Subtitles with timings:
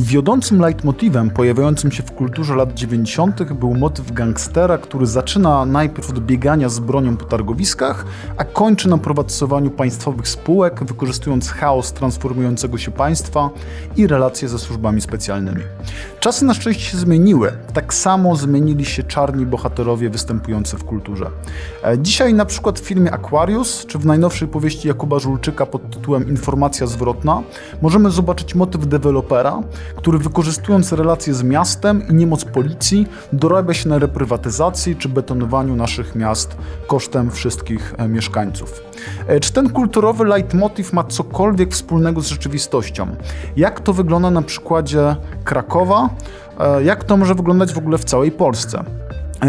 [0.00, 3.52] Wiodącym leitmotivem pojawiającym się w kulturze lat 90.
[3.52, 8.04] był motyw gangstera, który zaczyna najpierw od biegania z bronią po targowiskach,
[8.36, 13.50] a kończy na prywatyzowaniu państwowych spółek, wykorzystując chaos transformującego się państwa
[13.96, 15.62] i relacje ze służbami specjalnymi.
[16.20, 17.52] Czasy na szczęście się zmieniły.
[17.72, 21.30] Tak samo zmienili się czarni bohaterowie występujący w kulturze.
[21.84, 26.28] E, dzisiaj na przykład w filmie Aquarius, czy w najnowszej powieści Jakuba Żulczyka pod tytułem
[26.28, 27.42] Informacja zwrotna,
[27.82, 29.62] możemy zobaczyć motyw dewelopera,
[29.96, 36.14] który wykorzystując relacje z miastem i niemoc policji dorabia się na reprywatyzacji czy betonowaniu naszych
[36.14, 36.56] miast
[36.86, 38.82] kosztem wszystkich e, mieszkańców.
[39.26, 43.16] E, czy ten kulturowy leitmotiv ma cokolwiek wspólnego z rzeczywistością?
[43.56, 46.08] Jak to wygląda na przykładzie Krakowa?
[46.60, 48.84] E, jak to może wyglądać w ogóle w całej Polsce?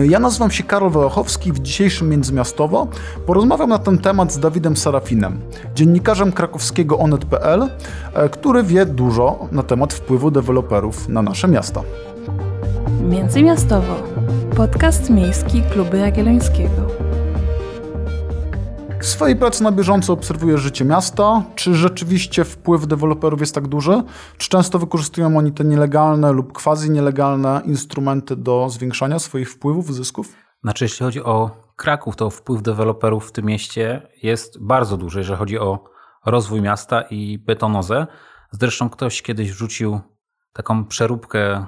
[0.10, 1.52] Ja nazywam się Karol Wałachowski.
[1.52, 2.88] W dzisiejszym Międzymiastowo
[3.26, 5.40] porozmawiam na ten temat z Dawidem Sarafinem,
[5.76, 7.70] dziennikarzem krakowskiego onet.pl,
[8.14, 11.82] e, który wie dużo na temat wpływu deweloperów na nasze miasta.
[13.10, 13.96] Międzymiastowo.
[14.56, 16.89] Podcast miejski Kluby Jagiellońskiego.
[19.02, 21.44] W swojej pracy na bieżąco obserwujesz życie miasta.
[21.56, 24.04] Czy rzeczywiście wpływ deweloperów jest tak duży?
[24.38, 30.36] Czy często wykorzystują oni te nielegalne lub quasi nielegalne instrumenty do zwiększania swoich wpływów, zysków?
[30.64, 35.38] Znaczy, jeśli chodzi o Kraków, to wpływ deweloperów w tym mieście jest bardzo duży, jeżeli
[35.38, 35.84] chodzi o
[36.26, 38.08] rozwój miasta i betonozę.
[38.52, 40.00] Zresztą ktoś kiedyś wrzucił
[40.54, 41.66] taką przeróbkę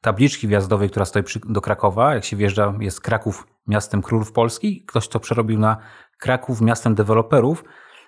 [0.00, 2.14] tabliczki wjazdowej, która stoi do Krakowa.
[2.14, 4.84] Jak się wjeżdża, jest Kraków miastem królów Polski.
[4.86, 5.76] Ktoś to przerobił na
[6.18, 7.64] Kraków miastem deweloperów.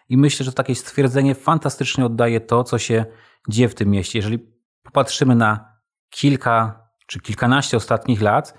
[0.08, 3.04] I myślę, że takie stwierdzenie fantastycznie oddaje to, co się
[3.48, 4.18] dzieje w tym mieście.
[4.18, 4.38] Jeżeli
[4.82, 5.74] popatrzymy na
[6.10, 8.54] kilka czy kilkanaście ostatnich lat,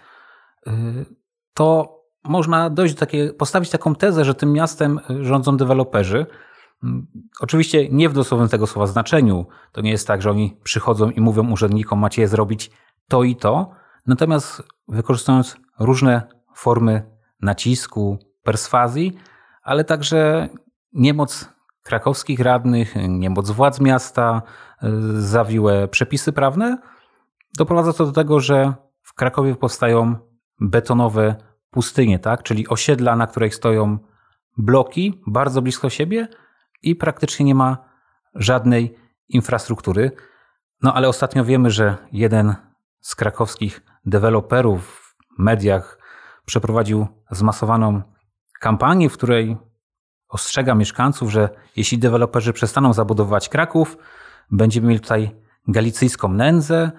[0.68, 0.72] y,
[1.54, 6.26] to można dojść do takiej, postawić taką tezę, że tym miastem rządzą deweloperzy.
[6.84, 7.08] Mm,
[7.40, 9.46] oczywiście nie w dosłownym tego słowa znaczeniu.
[9.72, 12.72] To nie jest tak, że oni przychodzą i mówią urzędnikom, macie je zrobić
[13.08, 13.72] to i to.
[14.08, 17.04] Natomiast wykorzystując różne formy
[17.42, 19.18] nacisku, perswazji,
[19.64, 20.50] ale także
[20.94, 21.50] niemoc
[21.84, 24.42] krakowskich radnych, niemoc władz miasta,
[24.84, 26.78] y, zawiłe przepisy prawne,
[27.58, 30.16] doprowadza to do tego, że w Krakowie powstają
[30.60, 31.36] betonowe
[31.70, 32.44] pustynie, tak?
[32.44, 33.98] czyli osiedla, na których stoją
[34.58, 36.28] bloki bardzo blisko siebie
[36.82, 37.78] i praktycznie nie ma
[38.36, 38.98] żadnej
[39.30, 40.12] infrastruktury.
[40.82, 42.56] No ale ostatnio wiemy, że jeden
[43.00, 46.05] z krakowskich deweloperów w mediach
[46.46, 48.02] przeprowadził zmasowaną
[48.60, 49.58] kampanię, w której
[50.30, 53.98] ostrzega mieszkańców, że jeśli deweloperzy przestaną zabudowywać Kraków,
[54.52, 55.36] będziemy mieli tutaj
[55.68, 56.92] galicyjską nędzę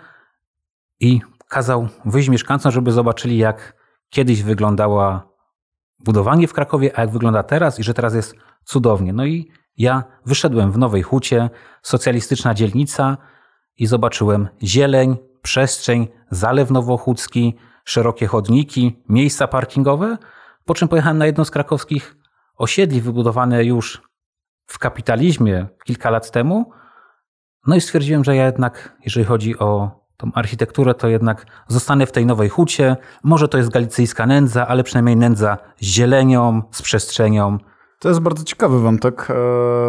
[1.00, 3.76] i kazał wyjść mieszkańcom, żeby zobaczyli, jak
[4.10, 5.28] kiedyś wyglądała
[5.98, 9.12] budowanie w Krakowie, a jak wygląda teraz i że teraz jest cudownie.
[9.12, 11.50] No i ja wyszedłem w Nowej Hucie,
[11.82, 13.16] socjalistyczna dzielnica
[13.76, 17.56] i zobaczyłem zieleń, przestrzeń, zalew nowochódzki,
[17.86, 20.18] szerokie chodniki, miejsca parkingowe,
[20.64, 22.16] po czym pojechałem na jedno z krakowskich
[22.56, 24.02] osiedli wybudowane już
[24.66, 26.72] w kapitalizmie kilka lat temu.
[27.66, 32.12] No i stwierdziłem, że ja jednak, jeżeli chodzi o tą architekturę, to jednak zostanę w
[32.12, 32.96] tej nowej hucie.
[33.22, 37.58] Może to jest galicyjska nędza, ale przynajmniej nędza z zielenią, z przestrzenią,
[37.98, 39.28] to jest bardzo ciekawy wątek.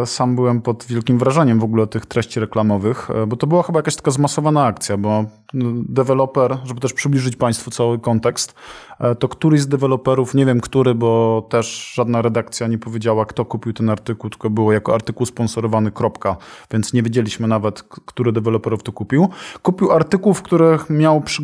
[0.02, 3.62] E, sam byłem pod wielkim wrażeniem w ogóle tych treści reklamowych, e, bo to była
[3.62, 5.24] chyba jakaś taka zmasowana akcja, bo
[5.54, 8.54] no, deweloper, żeby też przybliżyć Państwu cały kontekst,
[9.00, 13.44] e, to któryś z deweloperów, nie wiem który, bo też żadna redakcja nie powiedziała, kto
[13.44, 16.36] kupił ten artykuł, tylko było jako artykuł sponsorowany, kropka,
[16.70, 19.28] więc nie wiedzieliśmy nawet, który deweloperów to kupił.
[19.62, 21.42] Kupił artykuł, w których miał przy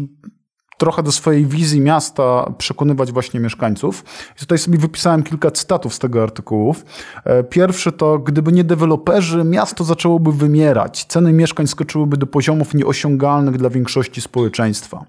[0.78, 4.04] trochę do swojej wizji miasta przekonywać właśnie mieszkańców.
[4.36, 6.84] I tutaj sobie wypisałem kilka cytatów z tego artykułów.
[7.24, 11.04] E, pierwszy to, gdyby nie deweloperzy, miasto zaczęłoby wymierać.
[11.04, 15.04] Ceny mieszkań skoczyłyby do poziomów nieosiągalnych dla większości społeczeństwa.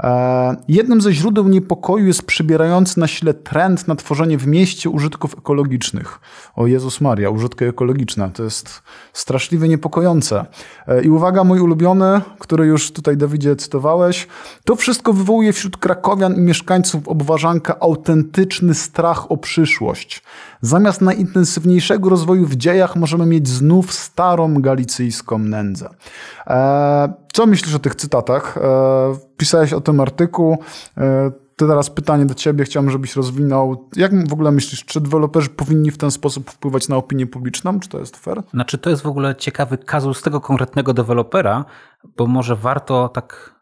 [0.00, 5.38] E, jednym ze źródeł niepokoju jest przybierający na sile trend na tworzenie w mieście użytków
[5.38, 6.20] ekologicznych.
[6.56, 8.30] O Jezus Maria, użytki ekologiczne.
[8.30, 10.46] To jest straszliwie niepokojące.
[10.86, 14.28] E, I uwaga, mój ulubiony, który już tutaj Dawidzie cytowałeś.
[14.64, 20.22] To wszystko wywołuje wśród krakowian i mieszkańców obważanka autentyczny strach o przyszłość.
[20.60, 25.88] Zamiast najintensywniejszego rozwoju w dziejach możemy mieć znów starą galicyjską nędzę.
[26.46, 28.58] E, co myślisz o tych cytatach?
[28.58, 28.60] E,
[29.36, 30.58] pisałeś o tym artykuł.
[30.98, 33.88] E, to teraz pytanie do ciebie, chciałbym, żebyś rozwinął.
[33.96, 37.80] Jak w ogóle myślisz, czy deweloperzy powinni w ten sposób wpływać na opinię publiczną?
[37.80, 38.42] Czy to jest fair?
[38.54, 41.64] Znaczy, to jest w ogóle ciekawy kazus tego konkretnego dewelopera,
[42.16, 43.54] bo może warto tak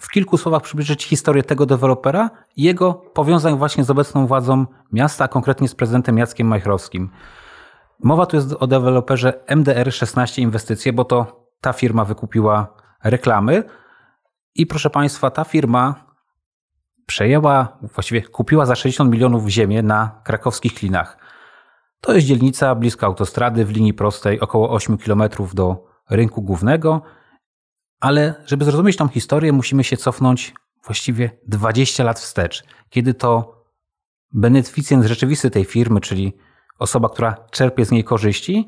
[0.00, 5.24] w kilku słowach przybliżyć historię tego dewelopera i jego powiązań właśnie z obecną władzą miasta,
[5.24, 7.10] a konkretnie z prezydentem Jackiem Majchrowskim.
[8.02, 13.64] Mowa tu jest o deweloperze MDR 16 Inwestycje, bo to ta firma wykupiła reklamy.
[14.54, 16.08] I proszę Państwa, ta firma
[17.06, 21.18] przejęła, właściwie kupiła za 60 milionów ziemię na krakowskich klinach.
[22.00, 25.22] To jest dzielnica blisko autostrady w linii prostej, około 8 km
[25.54, 27.02] do rynku głównego.
[28.00, 30.54] Ale żeby zrozumieć tą historię, musimy się cofnąć
[30.84, 33.58] właściwie 20 lat wstecz, kiedy to
[34.32, 36.36] beneficjent rzeczywisty tej firmy, czyli
[36.78, 38.66] osoba, która czerpie z niej korzyści,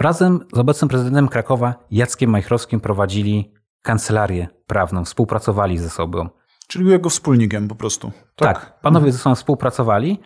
[0.00, 6.28] razem z obecnym prezydentem Krakowa Jackiem Majchrowskim prowadzili kancelarię prawną, współpracowali ze sobą.
[6.68, 8.12] Czyli był jego wspólnikiem po prostu.
[8.36, 10.20] Tak, Tak, panowie ze sobą współpracowali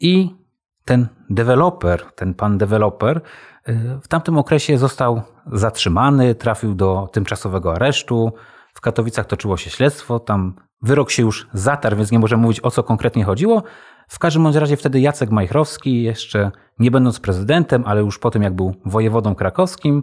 [0.00, 0.36] i
[0.84, 3.20] ten deweloper, ten pan deweloper
[3.68, 5.22] y, w tamtym okresie został
[5.52, 8.32] zatrzymany, trafił do tymczasowego aresztu.
[8.74, 12.70] W Katowicach toczyło się śledztwo, tam wyrok się już zatarł, więc nie możemy mówić o
[12.70, 13.62] co konkretnie chodziło.
[14.08, 18.54] W każdym razie wtedy Jacek Majchrowski, jeszcze nie będąc prezydentem, ale już po tym jak
[18.54, 20.02] był wojewodą krakowskim,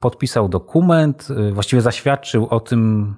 [0.00, 3.14] podpisał dokument, y, właściwie zaświadczył o tym,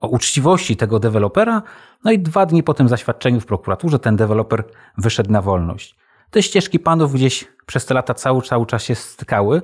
[0.00, 1.62] o uczciwości tego dewelopera.
[2.04, 4.64] No i dwa dni po tym zaświadczeniu w prokuraturze ten deweloper
[4.98, 5.96] wyszedł na wolność.
[6.30, 9.62] Te ścieżki panów gdzieś przez te lata cały, cały czas się stykały,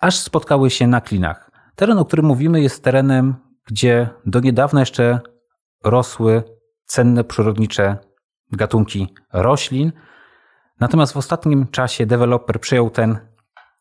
[0.00, 1.50] aż spotkały się na klinach.
[1.76, 3.34] Teren, o którym mówimy, jest terenem,
[3.66, 5.20] gdzie do niedawna jeszcze
[5.84, 6.42] rosły
[6.84, 8.11] cenne przyrodnicze
[8.56, 9.92] gatunki roślin.
[10.80, 13.18] Natomiast w ostatnim czasie deweloper przejął ten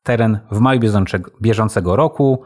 [0.03, 0.79] teren w maju
[1.41, 2.43] bieżącego, roku,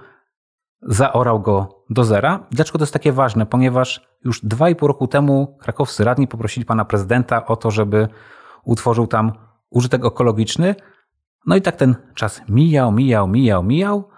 [0.81, 2.47] zaorał go do zera.
[2.51, 3.45] Dlaczego to jest takie ważne?
[3.45, 8.07] Ponieważ już dwa i pół roku temu krakowscy radni poprosili pana prezydenta o to, żeby
[8.63, 9.31] utworzył tam
[9.69, 10.75] użytek ekologiczny.
[11.45, 14.09] No i tak ten czas mijał, mijał, mijał, mijał,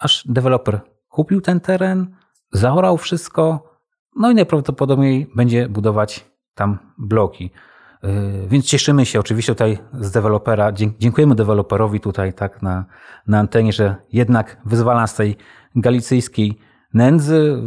[0.00, 2.16] aż deweloper kupił ten teren,
[2.52, 3.72] zaorał wszystko,
[4.16, 7.50] no i najprawdopodobniej będzie budować tam bloki.
[8.02, 10.72] Yy, Więc cieszymy się oczywiście tutaj z dewelopera.
[10.98, 12.84] Dziękujemy deweloperowi tutaj tak na,
[13.26, 15.36] na antenie, że jednak wyzwala z tej
[15.76, 16.58] galicyjskiej
[16.94, 17.62] nędzy.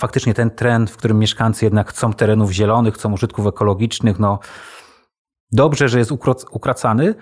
[0.00, 4.38] Faktycznie ten trend, w którym mieszkańcy jednak chcą terenów zielonych, chcą użytków ekologicznych, no
[5.52, 6.12] dobrze, że jest
[6.50, 7.14] ukracany.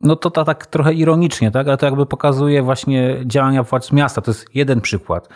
[0.00, 1.68] No to, to tak trochę ironicznie, tak?
[1.68, 4.20] ale to jakby pokazuje właśnie działania władz miasta.
[4.20, 5.28] To jest jeden przykład.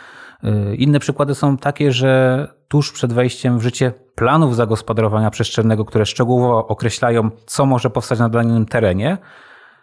[0.44, 6.06] Yy, Inne przykłady są takie, że tuż przed wejściem w życie planów zagospodarowania przestrzennego, które
[6.06, 9.18] szczegółowo określają, co może powstać na danym terenie,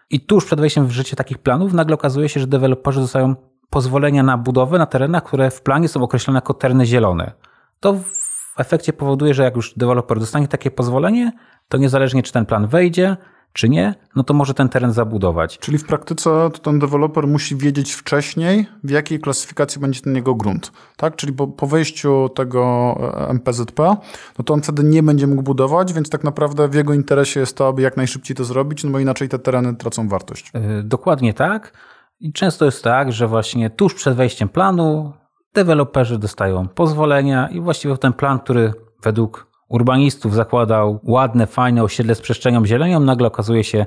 [0.10, 3.36] i tuż przed wejściem w życie takich planów nagle okazuje się, że deweloperzy dostają
[3.70, 7.32] pozwolenia na budowę na terenach, które w planie są określone jako tereny zielone.
[7.80, 11.32] To w efekcie powoduje, że jak już deweloper dostanie takie pozwolenie,
[11.70, 13.18] to niezależnie czy ten plan wejdzie,
[13.54, 15.58] czy nie, no to może ten teren zabudować.
[15.58, 20.36] Czyli w praktyce to ten deweloper musi wiedzieć wcześniej, w jakiej klasyfikacji będzie ten jego
[20.36, 20.72] grunt.
[20.98, 21.16] Tak?
[21.16, 23.96] Czyli po, po wejściu tego e, MPZP,
[24.38, 27.58] no to on wtedy nie będzie mógł budować, więc tak naprawdę w jego interesie jest
[27.58, 30.52] to, aby jak najszybciej to zrobić, no bo inaczej te tereny tracą wartość.
[30.54, 31.74] Yy, Dokładnie tak.
[32.20, 35.14] I często jest tak, że właśnie tuż przed wejściem planu
[35.54, 42.22] deweloperzy dostają pozwolenia i właściwie ten plan, który według urbanistów zakładał ładne, fajne osiedle z
[42.22, 43.86] przestrzenią zielenią, nagle okazuje się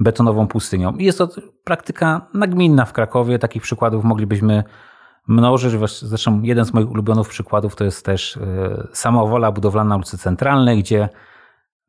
[0.00, 0.96] betonową pustynią.
[0.96, 1.28] I jest to
[1.64, 3.38] praktyka nagminna w Krakowie.
[3.38, 4.64] Takich przykładów moglibyśmy
[5.28, 5.90] mnożyć.
[5.90, 10.78] Zresztą jeden z moich ulubionych przykładów to jest też e, samowola budowlana na ulicy Centralnej,
[10.78, 11.08] gdzie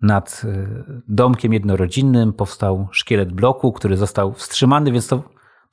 [0.01, 0.68] nad e,
[1.07, 5.24] domkiem jednorodzinnym powstał szkielet bloku, który został wstrzymany, więc to,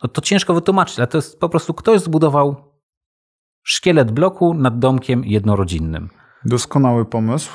[0.02, 2.56] no to ciężko wytłumaczyć, ale to jest po prostu ktoś zbudował
[3.62, 6.08] szkielet bloku nad domkiem jednorodzinnym.
[6.46, 7.50] Doskonały pomysł.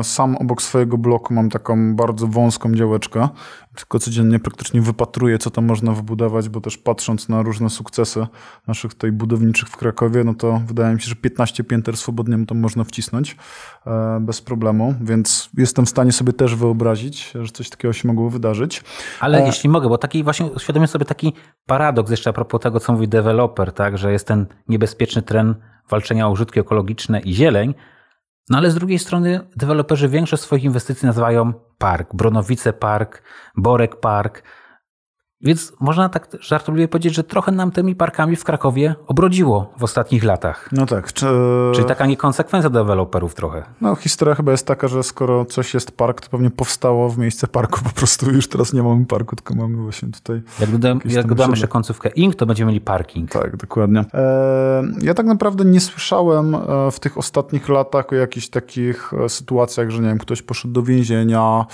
[0.00, 3.28] E, Sam obok swojego bloku mam taką bardzo wąską działeczkę.
[3.74, 8.26] Tylko codziennie praktycznie wypatruję, co tam można wybudować, bo też patrząc na różne sukcesy
[8.66, 12.58] naszych tutaj budowniczych w Krakowie, no to wydaje mi się, że 15 pięter swobodnie tam
[12.58, 13.36] można wcisnąć
[13.86, 18.30] e, bez problemu, więc jestem w stanie sobie też wyobrazić, że coś takiego się mogło
[18.30, 18.84] wydarzyć.
[19.20, 21.32] Ale E, jeśli mogę, bo taki właśnie uświadomię sobie taki
[21.66, 25.58] paradoks jeszcze a propos tego, co mówi deweloper, tak, że jest ten niebezpieczny trend
[25.90, 27.74] walczenia o użytki ekologiczne i zieleń,
[28.50, 33.22] no ale z drugiej strony deweloperzy większość swoich inwestycji nazywają park, Bronowice Park,
[33.56, 34.42] Borek Park,
[35.40, 40.24] więc można tak żartobliwie powiedzieć, że trochę nam tymi parkami w Krakowie obrodziło w ostatnich
[40.24, 40.68] latach.
[40.72, 41.12] No tak.
[41.12, 41.26] Czy,
[41.74, 43.62] Czyli taka niekonsekwencja deweloperów trochę.
[43.80, 47.46] No, historia chyba jest taka, że skoro coś jest park, to pewnie powstało w miejsce
[47.46, 47.80] parku.
[47.86, 50.42] Po prostu już teraz nie mamy parku, tylko mamy właśnie tutaj.
[50.60, 50.70] Jak
[51.04, 53.30] jak dodamy jeszcze końcówkę ing, to będziemy mieli parking.
[53.30, 54.04] Tak, dokładnie.
[54.14, 59.28] E, ja tak naprawdę nie słyszałem e, w tych ostatnich latach o jakichś takich e,
[59.28, 61.66] sytuacjach, że nie wiem, ktoś poszedł do więzienia,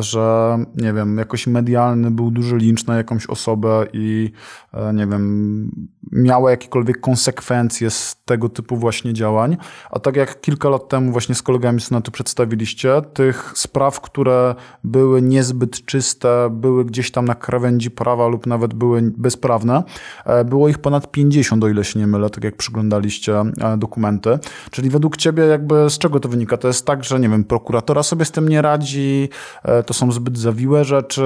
[0.00, 4.32] że nie wiem, jakoś medialny był duży lincz na jakąś osobę i
[4.72, 9.56] e, nie wiem, miała jakiekolwiek konsekwencje z tego typu właśnie działań.
[9.90, 14.54] A tak jak kilka lat temu właśnie z kolegami z Netu przedstawiliście, tych spraw, które
[14.84, 19.82] były niezbyt czyste, były gdzieś tam na krawędzi prawa lub nawet były bezprawne,
[20.24, 24.38] e, było ich ponad 50, o ile się nie mylę, tak jak przyglądaliście e, dokumenty.
[24.70, 26.56] Czyli według ciebie jakby z czego to wynika?
[26.56, 29.28] To jest tak, że nie wiem, prokuratora sobie z tym nie radzi,
[29.62, 31.22] e, to są zbyt zawiłe rzeczy,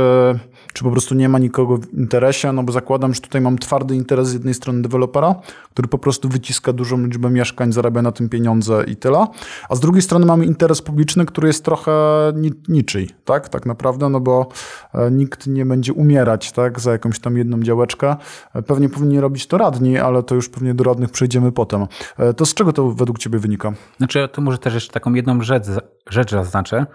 [0.77, 3.97] czy po prostu nie ma nikogo w interesie, no bo zakładam, że tutaj mam twardy
[3.97, 5.35] interes z jednej strony dewelopera,
[5.71, 9.27] który po prostu wyciska dużą liczbę mieszkań, zarabia na tym pieniądze i tyle,
[9.69, 11.93] a z drugiej strony mamy interes publiczny, który jest trochę
[12.35, 14.49] ni niczyj, tak, tak naprawdę, no bo
[14.95, 18.17] e, nikt nie będzie umierać, tak, za jakąś tam jedną działeczkę.
[18.55, 21.87] E, pewnie powinni robić to radni, ale to już pewnie do radnych przejdziemy potem.
[22.19, 23.73] E, to z czego to według ciebie wynika?
[23.99, 25.65] Znaczy, to może też jeszcze taką jedną rzecz,
[26.11, 26.87] rzecz zaznaczę,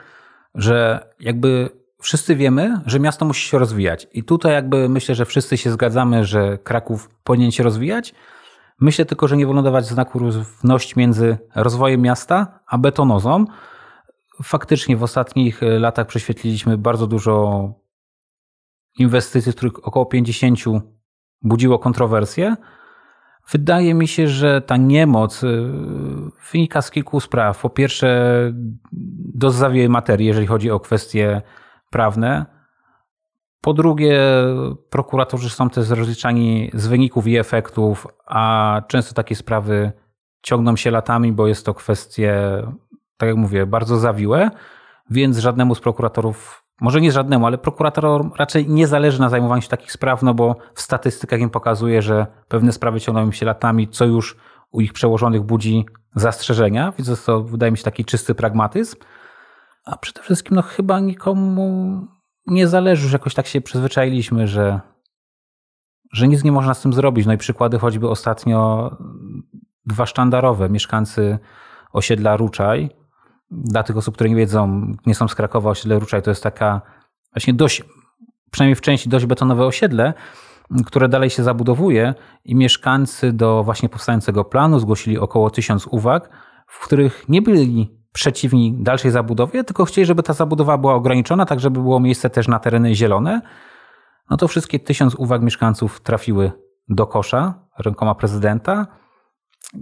[0.56, 4.08] że jakby wszyscy wiemy, że miasto musi się rozwijać.
[4.14, 8.14] I tutaj jakby myślę, że wszyscy się zgadzamy, że Kraków powinien się rozwijać.
[8.80, 13.46] Myślę tylko, że nie wolno dawać znaku równości między rozwojem miasta a betonozą.
[14.44, 17.74] Faktycznie w ostatnich latach prześwietliliśmy bardzo dużo
[18.98, 20.60] inwestycji, z których około 50
[21.42, 22.56] budziło kontrowersje.
[23.52, 25.72] Wydaje mi się, że ta niemoc y,
[26.52, 27.62] wynika z kilku spraw.
[27.62, 28.32] Po pierwsze,
[29.36, 31.42] dozawie materii, jeżeli chodzi o kwestie
[31.92, 32.46] prawne.
[33.62, 34.22] Po drugie,
[34.90, 39.92] prokuratorzy są też rozliczani z wyników i efektów, a często takie sprawy
[40.42, 42.34] ciągną się latami, bo jest to kwestie,
[43.18, 44.52] tak jak mówię, bardzo zawiłe,
[45.10, 49.70] więc żadnemu z prokuratorów, może nie żadnemu, ale prokuratorom raczej nie zależy na zajmowaniu się
[49.70, 54.06] takich spraw, no bo w statystykach im pokazuje, że pewne sprawy ciągną się latami, co
[54.06, 54.38] już
[54.72, 58.98] u ich przełożonych budzi zastrzeżenia, więc to, wydaje mi się, taki czysty pragmatyzm.
[59.86, 62.08] A przede wszystkim, no chyba nikomu
[62.46, 64.80] nie zależy, że jakoś tak się przyzwyczailiśmy, że,
[66.14, 67.26] że nic nie można z tym zrobić.
[67.26, 68.92] No i przykłady choćby ostatnio
[69.86, 71.40] dwa sztandarowe, mieszkańcy
[71.94, 72.90] osiedla Ruczaj.
[73.52, 76.82] Dla tych osób, które nie wiedzą, nie są z Krakowa, osiedle Ruczaj to jest taka
[77.34, 77.84] właśnie dość,
[78.52, 80.14] przynajmniej w części dość betonowe osiedle,
[80.86, 82.14] które dalej się zabudowuje
[82.46, 86.30] i mieszkańcy do właśnie powstającego planu zgłosili około tysiąc uwag,
[86.68, 91.60] w których nie byli przeciwni dalszej zabudowie, tylko chcieli, żeby ta zabudowa była ograniczona, tak
[91.60, 93.42] żeby było miejsce też na tereny zielone.
[94.30, 96.52] No to wszystkie tysiąc uwag mieszkańców trafiły
[96.90, 98.88] do kosza rękoma prezydenta.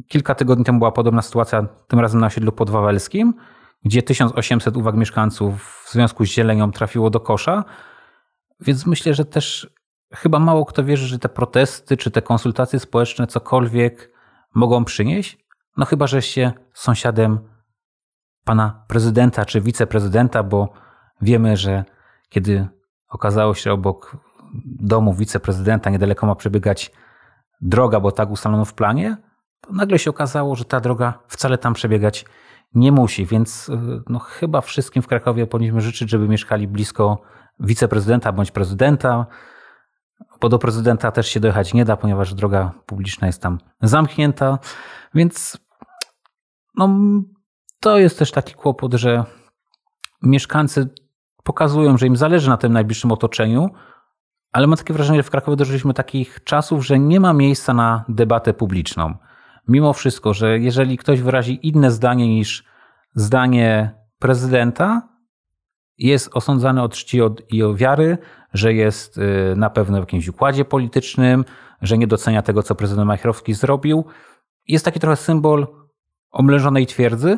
[0.07, 3.33] Kilka tygodni temu była podobna sytuacja, tym razem na osiedlu podwawelskim,
[3.85, 7.63] gdzie 1800 uwag mieszkańców w związku z zielenią trafiło do kosza.
[8.59, 9.69] Więc myślę, że też
[10.13, 14.13] chyba mało kto wierzy, że te protesty czy te konsultacje społeczne cokolwiek
[14.55, 15.37] mogą przynieść.
[15.77, 17.39] No chyba, że się sąsiadem
[18.49, 20.69] pana prezydenta czy wiceprezydenta, bo
[21.21, 21.83] wiemy, że
[22.29, 22.67] kiedy
[23.09, 24.17] okazało się obok
[24.65, 26.91] domu wiceprezydenta niedaleko ma przebiegać
[27.61, 29.17] droga, bo tak ustalono w planie,
[29.61, 32.25] to nagle się okazało, że ta droga wcale tam przebiegać
[32.73, 37.21] nie musi, więc y, no, chyba wszystkim w Krakowie powinniśmy życzyć, żeby mieszkali blisko
[37.59, 39.25] wiceprezydenta bądź prezydenta,
[40.41, 44.59] bo do prezydenta też się dojechać nie da, ponieważ droga publiczna jest tam zamknięta,
[45.13, 45.57] więc
[46.75, 46.89] no,
[47.79, 49.23] to jest też taki kłopot, że
[50.21, 50.89] mieszkańcy
[51.43, 53.69] pokazują, że im zależy na tym najbliższym otoczeniu,
[54.51, 58.05] ale mam takie wrażenie, że w Krakowie dożyliśmy takich czasów, że nie ma miejsca na
[58.09, 59.13] debatę publiczną.
[59.67, 62.63] Mimo wszystko, że jeżeli ktoś wyrazi inne zdanie niż
[63.15, 65.09] zdanie prezydenta,
[65.97, 67.19] jest osądzany od czci
[67.49, 68.17] i o wiary,
[68.53, 71.45] że jest y, na pewno w jakimś układzie politycznym,
[71.81, 74.05] że nie docenia tego, co prezydent Majchrowski zrobił.
[74.67, 75.67] Jest taki trochę symbol
[76.31, 77.37] omleżonej twierdzy,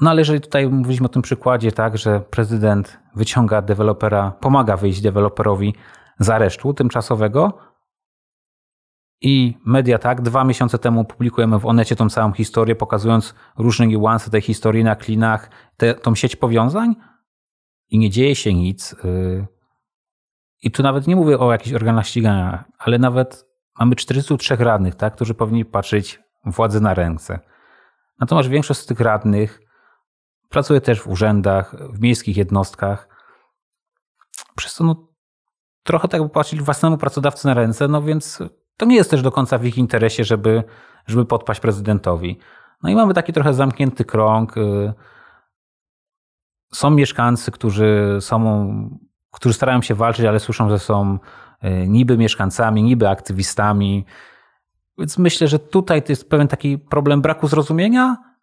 [0.00, 5.00] no ale jeżeli tutaj mówiliśmy o tym przykładzie, tak, że prezydent wyciąga dewelopera, pomaga wyjść
[5.00, 5.74] deweloperowi
[6.18, 7.58] z aresztu tymczasowego
[9.20, 14.30] i media tak, dwa miesiące temu publikujemy w Onecie tą całą historię, pokazując różne niuanse
[14.30, 16.94] tej historii na klinach, te, tą sieć powiązań
[17.88, 18.92] i nie dzieje się nic.
[18.92, 19.46] Y,
[20.62, 23.46] I tu nawet nie mówię o jakichś organach ścigania, ale nawet
[23.78, 27.38] mamy 43 radnych, tak, którzy powinni patrzeć władzy na ręce.
[28.20, 29.63] Natomiast większość z tych radnych
[30.54, 33.08] Pracuje też w urzędach, w miejskich jednostkach.
[34.56, 35.08] Przez to no,
[35.82, 38.42] trochę tak by płacili własnemu pracodawcy na ręce, no więc
[38.76, 40.64] to nie jest też do końca w ich interesie, żeby,
[41.06, 42.38] żeby podpaść prezydentowi.
[42.82, 44.56] No i mamy taki trochę zamknięty krąg.
[44.56, 44.92] Y,
[46.74, 48.68] są mieszkańcy, którzy są,
[49.30, 51.18] którzy starają się walczyć, ale słyszą, że są
[51.64, 54.04] y, niby mieszkańcami, niby aktywistami.
[54.98, 58.33] Więc myślę, że tutaj to jest pewien taki problem braku zrozumienia,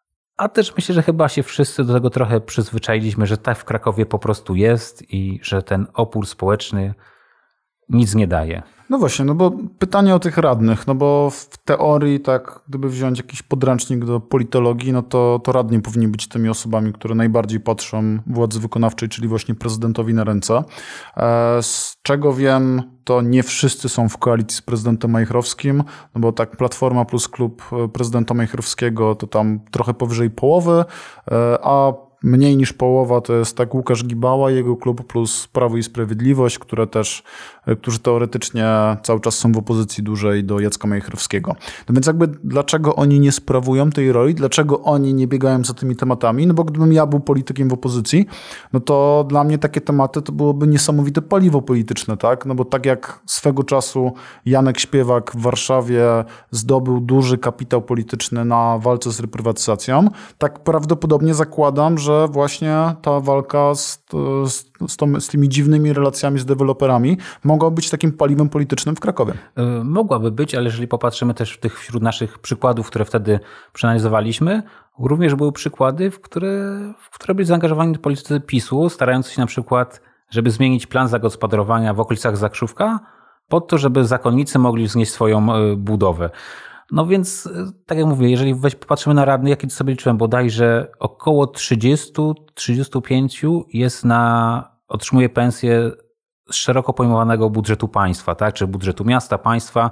[0.41, 4.05] a też myślę, że chyba się wszyscy do tego trochę przyzwyczailiśmy, że tak w Krakowie
[4.05, 6.93] po prostu jest i że ten opór społeczny
[7.89, 8.63] nic nie daje.
[8.91, 13.17] No właśnie, no bo pytanie o tych radnych, no bo w teorii tak, gdyby wziąć
[13.17, 18.17] jakiś podręcznik do politologii, no to, to radni powinni być tymi osobami, które najbardziej patrzą
[18.27, 20.63] władzy wykonawczej, czyli właśnie prezydentowi na ręce.
[21.17, 25.83] E, z czego wiem, to nie wszyscy są w koalicji z prezydentem Majchrowskim,
[26.15, 30.85] no bo tak Platforma plus klub e, prezydenta Majchrowskiego to tam trochę powyżej połowy,
[31.31, 31.93] e, a
[32.23, 36.87] mniej niż połowa to jest tak Łukasz Gibała, jego klub plus Prawo i Sprawiedliwość, które
[36.87, 37.23] też,
[37.79, 38.65] którzy teoretycznie
[39.03, 41.55] cały czas są w opozycji dłużej do Jacka Majchrowskiego.
[41.89, 45.95] No więc jakby dlaczego oni nie sprawują tej roli, dlaczego oni nie biegają za tymi
[45.95, 46.47] tematami?
[46.47, 48.25] No bo gdybym ja był politykiem w opozycji,
[48.73, 52.45] no to dla mnie takie tematy to byłoby niesamowite paliwo polityczne, tak?
[52.45, 54.13] No bo tak jak swego czasu
[54.45, 56.05] Janek Śpiewak w Warszawie
[56.51, 63.75] zdobył duży kapitał polityczny na walce z reprywatyzacją, tak prawdopodobnie zakładam, że właśnie ta walka
[63.75, 64.03] z,
[64.45, 67.17] z, z, to, z tymi dziwnymi relacjami z deweloperami
[67.51, 69.33] mogła być takim paliwem politycznym w Krakowie.
[69.55, 73.39] E, mogłaby być, ale jeżeli popatrzymy też w tych wśród naszych przykładów, które wtedy
[73.73, 74.63] przeanalizowaliśmy,
[74.99, 80.01] również były przykłady, w które, w które byli zaangażowani politycy PiSu, starając się na przykład,
[80.29, 82.99] żeby zmienić plan zagospodarowania w okolicach Zakrzówka,
[83.47, 86.29] po to, żeby zakonnicy mogli wznieść swoją e, budowę.
[86.91, 90.91] No więc, e, tak jak mówię, jeżeli weź popatrzymy na radny, jakie sobie liczyłem, bodajże
[90.99, 95.91] około 30-35 jest na, otrzymuje pensję
[96.51, 99.91] szeroko pojmowanego budżetu państwa, tak, czy budżetu miasta, państwa.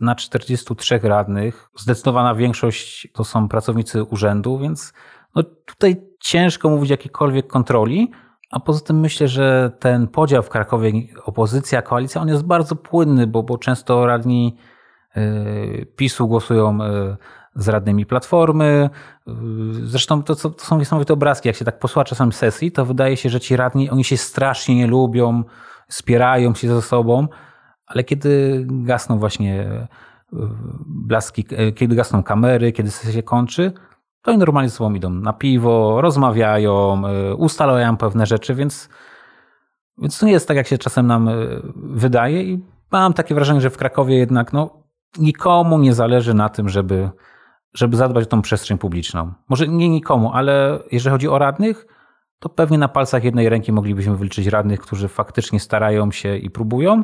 [0.00, 4.92] Na 43 radnych zdecydowana większość to są pracownicy urzędu, więc
[5.34, 8.10] no tutaj ciężko mówić jakiejkolwiek kontroli.
[8.50, 10.92] A poza tym myślę, że ten podział w Krakowie,
[11.24, 14.56] opozycja, koalicja, on jest bardzo płynny, bo, bo często radni
[15.16, 17.16] E, PiSu głosują e,
[17.54, 18.90] z radnymi Platformy.
[19.28, 19.32] E,
[19.82, 21.48] zresztą to, to są niesamowite obrazki.
[21.48, 24.76] Jak się tak posłucha czasem sesji, to wydaje się, że ci radni, oni się strasznie
[24.76, 25.44] nie lubią,
[25.94, 27.28] spierają się ze sobą,
[27.86, 29.66] ale kiedy gasną właśnie
[30.86, 31.44] blaski,
[31.74, 33.72] kiedy gasną kamery, kiedy sesja się kończy,
[34.22, 37.02] to oni normalnie ze sobą idą na piwo, rozmawiają,
[37.36, 38.88] ustalają pewne rzeczy, więc,
[39.98, 41.30] więc to nie jest tak, jak się czasem nam
[41.74, 44.70] wydaje i mam takie wrażenie, że w Krakowie jednak no,
[45.18, 47.10] nikomu nie zależy na tym, żeby,
[47.74, 49.32] żeby zadbać o tą przestrzeń publiczną.
[49.48, 51.86] Może nie nikomu, ale jeżeli chodzi o radnych,
[52.42, 57.02] to pewnie na palcach jednej ręki moglibyśmy wyliczyć radnych, którzy faktycznie starają się i próbują.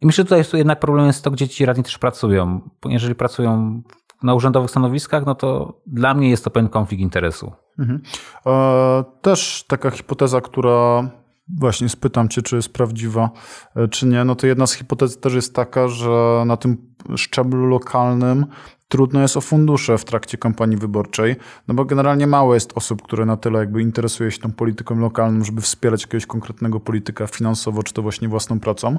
[0.00, 2.60] I myślę, że tutaj jest jednak problem jest to, gdzie ci radni też pracują.
[2.84, 3.82] Jeżeli pracują
[4.22, 7.52] na urzędowych stanowiskach, no to dla mnie jest to pewien konflikt interesu.
[7.78, 8.02] Mhm.
[8.46, 11.10] E, też taka hipoteza, która
[11.58, 13.30] właśnie spytam cię, czy jest prawdziwa,
[13.76, 16.76] e, czy nie, no to jedna z hipotez też jest taka, że na tym
[17.16, 18.46] szczeblu lokalnym
[18.90, 21.36] trudno jest o fundusze w trakcie kampanii wyborczej,
[21.68, 25.44] no bo generalnie mało jest osób, które na tyle jakby interesuje się tą polityką lokalną,
[25.44, 28.98] żeby wspierać jakiegoś konkretnego polityka finansowo, czy to właśnie własną pracą.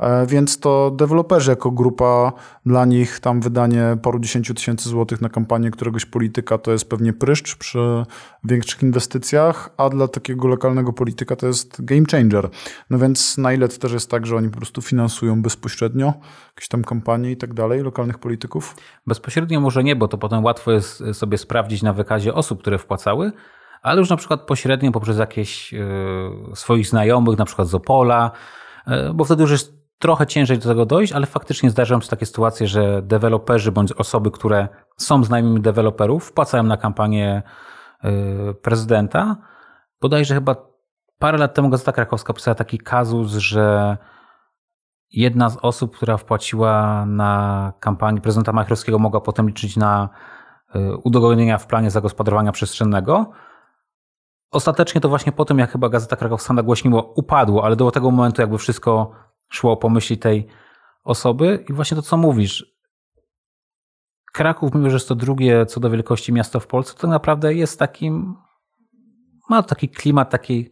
[0.00, 2.32] E, więc to deweloperzy jako grupa,
[2.66, 7.12] dla nich tam wydanie paru dziesięciu tysięcy złotych na kampanię któregoś polityka to jest pewnie
[7.12, 8.04] pryszcz przy
[8.44, 12.48] większych inwestycjach, a dla takiego lokalnego polityka to jest game changer.
[12.90, 16.14] No więc na ile to też jest tak, że oni po prostu finansują bezpośrednio
[16.56, 18.76] jakieś tam kampanie i tak dalej, lokalnych polityków?
[19.06, 19.25] Bezpośrednio
[19.60, 23.32] może nie, bo to potem łatwo jest sobie sprawdzić na wykazie osób, które wpłacały,
[23.82, 25.78] ale już na przykład pośrednio poprzez jakieś e,
[26.54, 28.30] swoich znajomych, na przykład z Opola,
[28.86, 32.26] e, bo wtedy już jest trochę ciężej do tego dojść, ale faktycznie zdarzają się takie
[32.26, 37.42] sytuacje, że deweloperzy bądź osoby, które są znajomymi deweloperów, wpłacają na kampanię
[38.04, 39.36] e, prezydenta.
[40.00, 40.56] Bodajże chyba
[41.18, 43.96] parę lat temu Gazeta Krakowska pisała taki kazus, że
[45.12, 50.08] jedna z osób, która wpłaciła na kampanię prezydenta Machrowskiego, mogła potem liczyć na
[50.76, 53.30] y, udogodnienia w planie zagospodarowania przestrzennego.
[54.50, 58.42] Ostatecznie to właśnie po tym, jak chyba Gazeta Krakowska nagłośniło, upadło, ale do tego momentu
[58.42, 59.12] jakby wszystko
[59.48, 60.46] szło po myśli tej
[61.04, 61.64] osoby.
[61.68, 62.76] I właśnie to, co mówisz,
[64.32, 67.78] Kraków, mimo że jest to drugie co do wielkości miasto w Polsce, to naprawdę jest
[67.78, 68.34] takim,
[69.50, 70.70] ma taki klimat takiej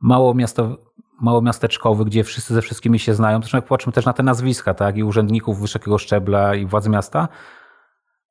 [0.00, 0.89] mało miasto,
[1.20, 3.38] małomiasteczkowy, gdzie wszyscy ze wszystkimi się znają.
[3.38, 7.28] Zresztą jak popatrzymy też na te nazwiska, tak, i urzędników wysokiego szczebla i władz miasta,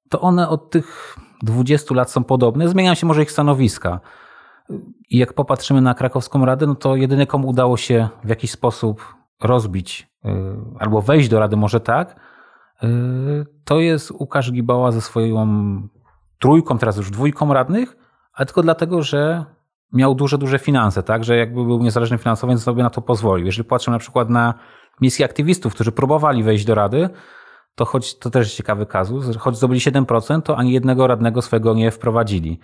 [0.10, 2.70] to one od tych 20 lat są podobne.
[2.70, 4.00] Zmieniają się może ich stanowiska.
[5.10, 9.16] I jak popatrzymy na krakowską radę, no to jedyny komu udało się w jakiś sposób
[9.44, 10.30] rozbić y,
[10.80, 12.20] albo wejść do rady, może tak,
[12.84, 12.88] y,
[13.66, 15.48] to jest Łukasz Gibała ze swoją
[16.40, 17.98] trójką, teraz już dwójką radnych,
[18.34, 19.46] ale tylko dlatego, że
[19.94, 23.46] miał duże, duże finanse, tak, że jakby był niezależny finansowo, więc sobie na to pozwolił.
[23.46, 24.54] Jeżeli patrzę na przykład na
[25.02, 27.10] miejskich aktywistów, którzy próbowali wejść do rady,
[27.76, 31.74] to choć to też jest ciekawy kazus, choć zdobyli 7%, to ani jednego radnego swego
[31.74, 32.60] nie wprowadzili.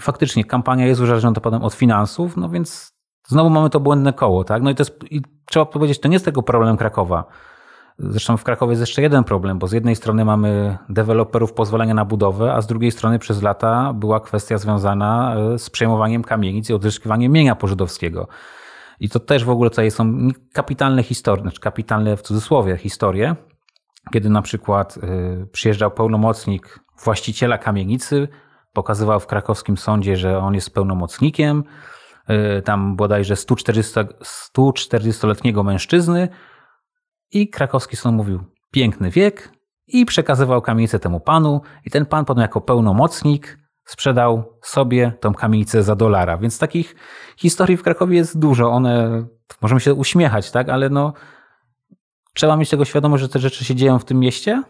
[0.00, 2.92] Faktycznie kampania jest uzależniona potem od finansów, no więc
[3.26, 4.62] znowu mamy to błędne koło, tak?
[4.62, 7.24] No i to jest, i trzeba powiedzieć, to nie jest tego problem Krakowa.
[7.98, 12.04] Zresztą w Krakowie jest jeszcze jeden problem, bo z jednej strony mamy deweloperów pozwolenia na
[12.04, 16.74] budowę, a z drugiej strony przez lata była kwestia związana e, z przejmowaniem kamienic i
[16.74, 18.28] odzyskiwaniem mienia pożydowskiego.
[19.00, 23.36] I to też w ogóle tutaj są kapitalne historie, znaczy kapitalne w cudzysłowie historie,
[24.12, 25.00] kiedy na przykład e,
[25.46, 28.28] przyjeżdżał pełnomocnik właściciela kamienicy,
[28.72, 31.64] pokazywał w krakowskim sądzie, że on jest pełnomocnikiem,
[32.26, 36.28] e, tam bodajże 140-letniego mężczyzny,
[37.30, 39.52] i krakowski sąd mówił piękny wiek
[39.86, 45.82] i przekazywał kamienicę temu panu i ten pan potem jako pełnomocnik sprzedał sobie tą kamienicę
[45.82, 46.38] za dolara.
[46.38, 46.94] Więc takich
[47.36, 48.70] historii w Krakowie jest dużo.
[48.70, 49.26] One,
[49.60, 51.12] możemy się uśmiechać, tak, ale no
[52.34, 54.62] trzeba mieć tego świadomość, że te rzeczy się dzieją w tym mieście,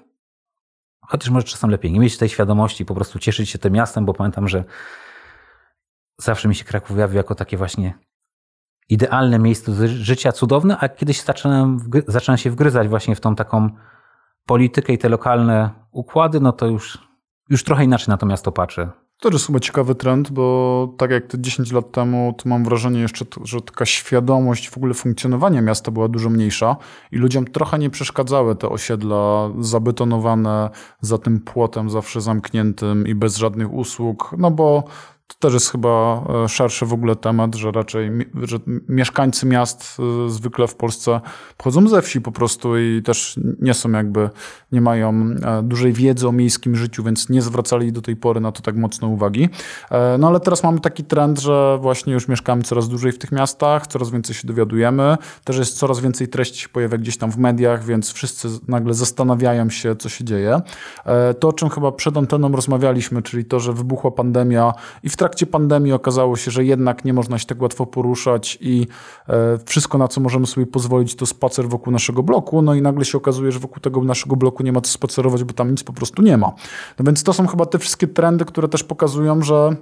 [1.00, 4.14] chociaż może czasem lepiej nie mieć tej świadomości, po prostu cieszyć się tym miastem, bo
[4.14, 4.64] pamiętam, że
[6.18, 7.98] zawsze mi się Kraków jawił jako takie właśnie
[8.88, 13.70] idealne miejsce życia, cudowne, a kiedyś zacząłem, zacząłem się wgryzać właśnie w tą taką
[14.46, 16.98] politykę i te lokalne układy, no to już,
[17.50, 18.90] już trochę inaczej na to miasto patrzę.
[19.20, 23.00] To jest chyba ciekawy trend, bo tak jak te 10 lat temu, to mam wrażenie
[23.00, 26.76] jeszcze, że taka świadomość w ogóle funkcjonowania miasta była dużo mniejsza
[27.12, 30.70] i ludziom trochę nie przeszkadzały te osiedla zabetonowane
[31.00, 34.84] za tym płotem zawsze zamkniętym i bez żadnych usług, no bo
[35.28, 38.10] to też jest chyba e, szerszy w ogóle temat, że raczej
[38.42, 41.20] że mieszkańcy miast e, zwykle w Polsce
[41.56, 44.30] pochodzą ze wsi po prostu i też nie są jakby,
[44.72, 45.10] nie mają
[45.42, 48.76] e, dużej wiedzy o miejskim życiu, więc nie zwracali do tej pory na to tak
[48.76, 49.48] mocno uwagi.
[50.18, 53.86] No ale teraz mamy taki trend, że właśnie już mieszkamy coraz dłużej w tych miastach,
[53.86, 57.84] coraz więcej się dowiadujemy, też jest coraz więcej treści się pojawia gdzieś tam w mediach,
[57.84, 60.60] więc wszyscy nagle zastanawiają się, co się dzieje.
[61.40, 65.46] To, o czym chyba przed anteną rozmawialiśmy, czyli to, że wybuchła pandemia i w trakcie
[65.46, 68.86] pandemii okazało się, że jednak nie można się tak łatwo poruszać i
[69.28, 72.62] e, wszystko, na co możemy sobie pozwolić, to spacer wokół naszego bloku.
[72.62, 75.52] No i nagle się okazuje, że wokół tego naszego bloku nie ma co spacerować, bo
[75.52, 76.52] tam nic po prostu nie ma.
[76.98, 79.76] No więc to są chyba te wszystkie trendy, które też pokazują, że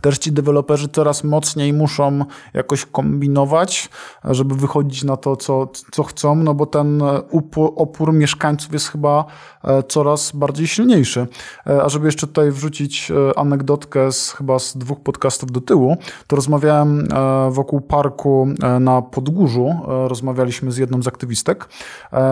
[0.00, 3.88] też ci deweloperzy coraz mocniej muszą jakoś kombinować,
[4.24, 9.24] żeby wychodzić na to, co, co chcą, no bo ten upór, opór mieszkańców jest chyba
[9.64, 11.26] e, coraz bardziej silniejszy.
[11.66, 15.96] E, a żeby jeszcze tutaj wrzucić e, anegdotkę z chyba z dwóch podcastów do tyłu,
[16.26, 17.08] to rozmawiałem
[17.50, 18.48] wokół parku
[18.80, 21.68] na Podgórzu, rozmawialiśmy z jedną z aktywistek,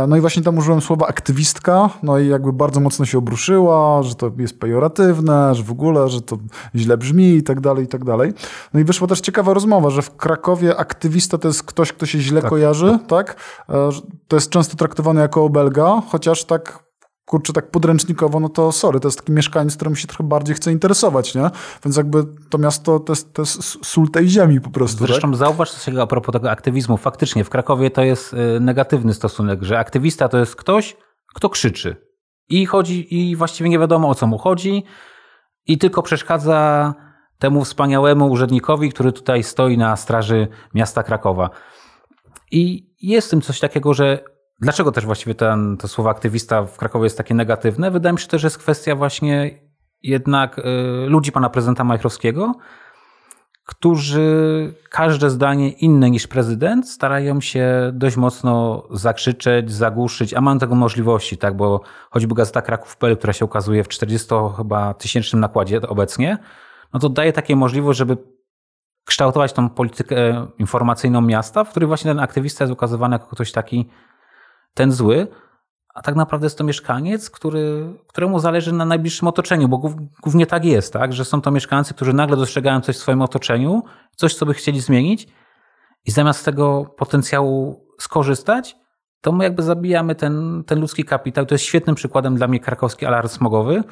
[0.09, 4.15] no i właśnie tam użyłem słowa aktywistka, no i jakby bardzo mocno się obruszyła, że
[4.15, 6.39] to jest pejoratywne, że w ogóle, że to
[6.75, 8.33] źle brzmi tak dalej, i tak dalej.
[8.75, 12.21] No i wyszła też ciekawa rozmowa, że w Krakowie aktywista to jest ktoś, kto się
[12.21, 12.51] źle tak.
[12.51, 13.37] kojarzy, tak?
[13.69, 13.91] E,
[14.29, 16.87] to jest często traktowane jako obelga, chociaż tak
[17.27, 20.73] kurczę, tak podręcznikowo, no to sorry, to jest taki mieszkaniec, którym się trochę bardziej chce
[20.73, 21.51] interesować, nie?
[21.85, 25.07] Więc jakby to miasto to jest, to jest sól tej ziemi po prostu.
[25.07, 25.37] Zresztą tak?
[25.37, 26.97] zauważ coś a propos tego aktywizmu.
[26.97, 30.97] Faktycznie w Krakowie to jest y, negatywny stosunek, że aktywista to jest ktoś,
[31.35, 31.97] kto krzyczy.
[32.49, 34.85] I chodzi, i właściwie nie wiadomo o co mu chodzi,
[35.67, 36.95] i tylko przeszkadza
[37.39, 41.51] temu wspaniałemu urzędnikowi, który tutaj stoi na straży miasta Krakowa.
[42.51, 44.25] I jest w tym coś takiego, że
[44.61, 47.91] dlaczego też właściwie ten, to słowo aktywista w Krakowie jest takie negatywne?
[47.91, 49.51] Wydaje mi się też, że jest kwestia właśnie
[50.03, 50.63] jednak y,
[51.09, 52.55] ludzi pana prezydenta Majchrowskiego,
[53.67, 60.75] którzy każde zdanie inne niż prezydent starają się dość mocno zakrzyczeć, zagłuszyć, a mam tego
[60.75, 66.39] możliwości, tak, bo choćby Gazeta Kraków.pl, która się ukazuje w 40 chyba tysięcznym nakładzie obecnie,
[66.95, 68.17] no to daje takie możliwość, żeby
[69.05, 73.89] kształtować tą politykę informacyjną miasta, w której właśnie ten aktywista jest ukazywany jako ktoś taki,
[74.75, 75.29] ten zły,
[75.95, 79.79] a tak naprawdę jest to mieszkaniec, który, któremu zależy na najbliższym otoczeniu, bo
[80.23, 81.13] głównie tak jest, tak?
[81.13, 83.83] że są to mieszkańcy, którzy nagle dostrzegają coś w swoim otoczeniu,
[84.17, 85.29] coś, co by chcieli zmienić
[86.05, 88.77] i zamiast tego potencjału skorzystać,
[89.21, 91.47] to my jakby zabijamy ten, ten ludzki kapitał.
[91.47, 93.83] To jest świetnym przykładem dla mnie krakowski alarm smogowy,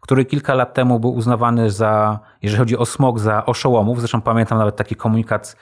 [0.00, 3.98] który kilka lat temu był uznawany za, jeżeli chodzi o smog, za oszołomów.
[3.98, 5.56] Zresztą pamiętam nawet taki komunikat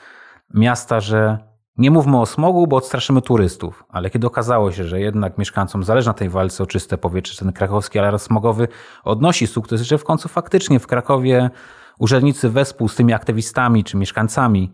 [0.55, 1.39] miasta, że
[1.79, 3.85] nie mówmy o smogu, bo odstraszymy turystów.
[3.89, 7.53] Ale kiedy okazało się, że jednak mieszkańcom zależy na tej walce o czyste powietrze, ten
[7.53, 8.69] krakowski alarm smogowy
[9.05, 11.51] odnosi sukces, że w końcu faktycznie w Krakowie
[11.99, 14.73] urzędnicy wespół z tymi aktywistami czy mieszkańcami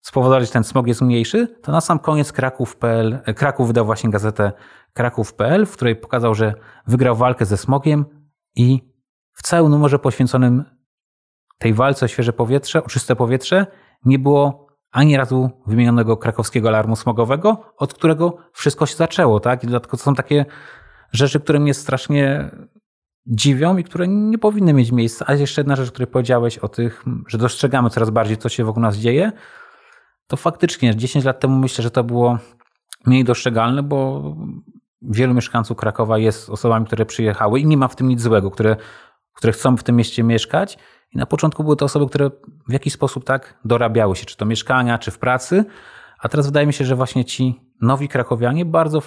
[0.00, 4.52] spowodowali, że ten smog jest mniejszy, to na sam koniec Kraków.pl, Kraków wydał właśnie gazetę
[4.92, 6.54] Kraków.pl, w której pokazał, że
[6.86, 8.04] wygrał walkę ze smogiem,
[8.56, 8.80] i
[9.32, 10.64] w całym numerze poświęconym
[11.58, 13.66] tej walce o świeże powietrze, o czyste powietrze,
[14.04, 19.64] nie było ani razu wymienionego krakowskiego alarmu smogowego, od którego wszystko się zaczęło, tak?
[19.64, 20.46] I dlatego to są takie
[21.12, 22.50] rzeczy, które mnie strasznie
[23.26, 25.24] dziwią i które nie powinny mieć miejsca.
[25.28, 28.64] A jeszcze jedna rzecz, o której powiedziałeś o tych, że dostrzegamy coraz bardziej, co się
[28.64, 29.32] wokół nas dzieje,
[30.26, 32.38] to faktycznie 10 lat temu myślę, że to było
[33.06, 34.22] mniej dostrzegalne, bo
[35.02, 38.76] wielu mieszkańców Krakowa jest osobami, które przyjechały i nie ma w tym nic złego, które,
[39.34, 40.78] które chcą w tym mieście mieszkać.
[41.12, 42.30] I na początku były to osoby, które
[42.68, 45.64] w jakiś sposób tak dorabiały się, czy to mieszkania, czy w pracy.
[46.18, 49.02] A teraz wydaje mi się, że właśnie ci nowi krakowianie bardzo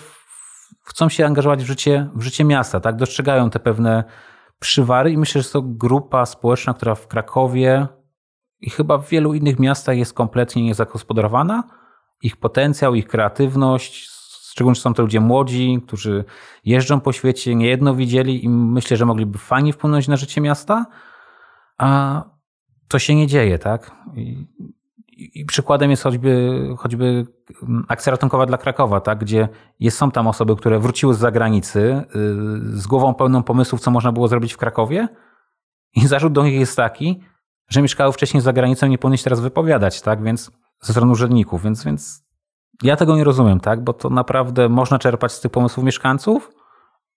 [0.84, 2.96] chcą się angażować w życie, w życie miasta, tak?
[2.96, 4.04] Dostrzegają te pewne
[4.60, 7.88] przywary i myślę, że jest to grupa społeczna, która w Krakowie
[8.60, 11.64] i chyba w wielu innych miastach jest kompletnie niezagospodarowana.
[12.22, 14.19] Ich potencjał, ich kreatywność,
[14.60, 16.26] szczególnie są to ludzie młodzi, którzy
[16.66, 20.86] jeżdżą po świecie, niejedno widzieli i myślę, że mogliby fajnie wpłynąć na życie miasta,
[21.78, 22.24] a
[22.88, 23.92] to się nie dzieje, tak?
[24.16, 24.48] I,
[25.18, 27.28] i przykładem jest choćby, choćby
[27.88, 29.20] akcja ratunkowa dla Krakowa, tak?
[29.20, 33.92] gdzie jest, są tam osoby, które wróciły z zagranicy yy, z głową pełną pomysłów, co
[33.92, 35.08] można było zrobić w Krakowie
[35.96, 37.20] i zarzut do nich jest taki,
[37.70, 40.24] że mieszkały wcześniej za granicą i nie powinny się teraz wypowiadać, tak?
[40.24, 42.29] Więc ze strony urzędników, więc, więc
[42.84, 43.84] ja tego nie rozumiem, tak?
[43.84, 46.52] Bo to naprawdę można czerpać z tych pomysłów mieszkańców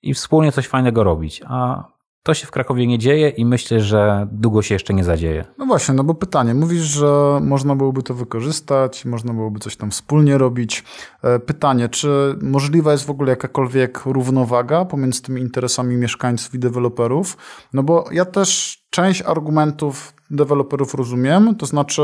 [0.02, 1.42] i wspólnie coś fajnego robić.
[1.46, 1.84] A
[2.22, 5.44] to się w Krakowie nie dzieje i myślę, że długo się jeszcze nie zadzieje.
[5.58, 9.90] No właśnie, no bo pytanie, mówisz, że można byłoby to wykorzystać, można byłoby coś tam
[9.90, 10.84] wspólnie robić.
[11.22, 17.36] E, pytanie, czy możliwa jest w ogóle jakakolwiek równowaga pomiędzy tymi interesami mieszkańców i deweloperów?
[17.72, 22.02] No bo ja też część argumentów deweloperów rozumiem, to znaczy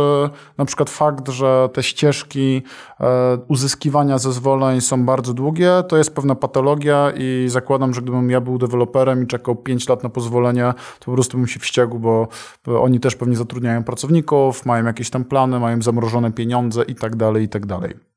[0.59, 2.63] na przykład fakt, że te ścieżki
[3.01, 8.41] e, uzyskiwania zezwoleń są bardzo długie, to jest pewna patologia i zakładam, że gdybym ja
[8.41, 12.29] był deweloperem i czekał 5 lat na pozwolenie, to po prostu bym się wściekł, bo
[12.67, 17.45] oni też pewnie zatrudniają pracowników, mają jakieś tam plany, mają zamrożone pieniądze i tak dalej,
[17.45, 18.08] i tak dalej.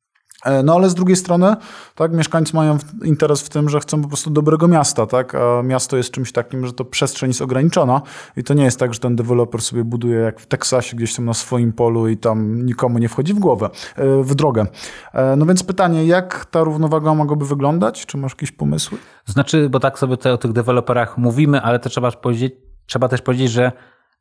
[0.45, 1.55] E, no ale z drugiej strony,
[1.95, 5.97] tak, mieszkańcy mają interes w tym, że chcą po prostu dobrego miasta, tak, a miasto
[5.97, 8.01] jest czymś takim, że to przestrzeń jest ograniczona
[8.37, 11.25] i to nie jest tak, że ten deweloper sobie buduje jak w Teksasie gdzieś tam
[11.25, 14.65] na swoim polu i tam nikomu nie wchodzi w głowę, e, w drogę.
[15.13, 18.05] E, no więc pytanie, jak ta równowaga mogłaby wyglądać?
[18.05, 18.97] Czy masz jakieś pomysły?
[19.25, 22.53] Znaczy, bo tak sobie tutaj o tych deweloperach mówimy, ale to trzeba powiedzieć,
[22.85, 23.71] trzeba też powiedzieć, że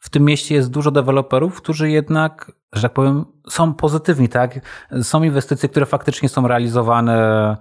[0.00, 4.60] w tym mieście jest dużo deweloperów, którzy jednak, że tak powiem, są pozytywni, tak?
[5.02, 7.56] Są inwestycje, które faktycznie są realizowane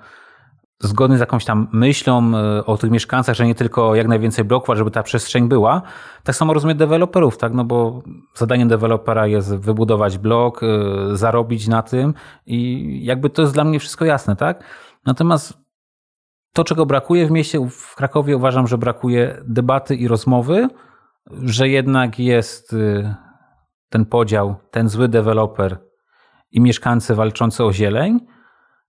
[0.79, 4.75] zgodnie z jakąś tam myślą e, o tych mieszkańcach, że nie tylko jak najwięcej bloków,
[4.77, 5.81] żeby ta przestrzeń była.
[6.23, 7.53] Tak samo rozumiem deweloperów, tak?
[7.53, 8.01] No bo
[8.35, 10.67] zadaniem dewelopera jest wybudować blok, e,
[11.17, 12.13] zarobić na tym
[12.45, 14.63] i jakby to jest dla mnie wszystko jasne, tak?
[15.05, 15.57] Natomiast
[16.53, 20.67] to, czego brakuje w mieście, w Krakowie uważam, że brakuje debaty i rozmowy,
[21.31, 23.15] że jednak jest y,
[23.89, 25.77] ten podział, ten zły deweloper
[26.51, 28.19] i mieszkańcy walczący o zieleń.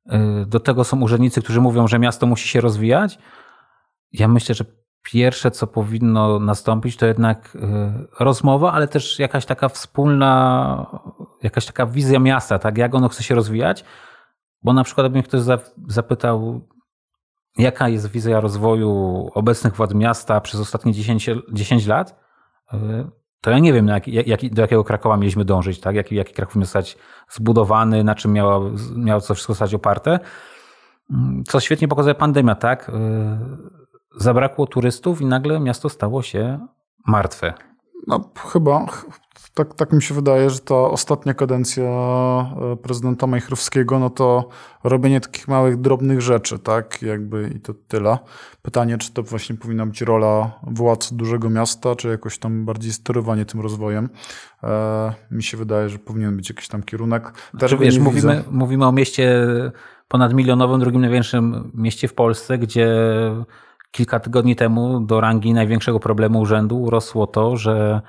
[0.06, 3.18] Y, do tego są urzędnicy, którzy mówią, że miasto musi się rozwijać.
[4.12, 4.64] Ja myślę, że
[5.02, 10.86] pierwsze, co powinno nastąpić, to jednak y, rozmowa, ale też jakaś taka wspólna,
[11.42, 13.84] jakaś taka wizja miasta, tak, jak ono chce się rozwijać.
[14.62, 15.40] Bo na przykład, gdyby ktoś
[15.88, 16.68] zapytał,
[17.58, 18.90] jaka jest wizja rozwoju
[19.34, 22.29] obecnych władz miasta przez ostatnie 10, 10 lat,
[23.40, 25.96] to ja nie wiem, jak, jak, do jakiego Krakowa mieliśmy dążyć, tak?
[25.96, 30.18] jaki, jaki Kraków miał zostać zbudowany, na czym miało, miało to wszystko zostać oparte.
[31.48, 32.88] Co świetnie pokazuje pandemia, tak?
[32.88, 32.92] Y,
[34.16, 36.66] zabrakło turystów i nagle miasto stało się
[37.06, 37.54] martwe.
[38.06, 38.86] No, chyba,
[39.54, 44.48] tak, tak mi się wydaje, że ta ostatnia kadencja e, prezydenta Majchrowskiego, no to
[44.84, 48.18] robienie takich małych, drobnych rzeczy, tak, jakby i to tyle.
[48.62, 53.44] Pytanie, czy to właśnie powinna być rola władz dużego miasta, czy jakoś tam bardziej sterowanie
[53.44, 54.08] tym rozwojem.
[54.62, 57.32] E, mi się wydaje, że powinien być jakiś tam kierunek.
[57.58, 59.46] Znaczy, wiesz, mówimy, mówimy o mieście
[60.08, 62.88] ponadmilionowym, drugim największym mieście w Polsce, gdzie
[63.90, 68.00] kilka tygodni temu do rangi największego problemu urzędu rosło to, że